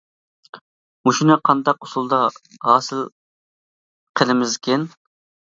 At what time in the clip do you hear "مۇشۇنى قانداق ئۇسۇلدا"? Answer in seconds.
1.09-2.19